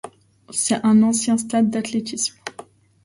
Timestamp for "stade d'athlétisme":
1.37-2.35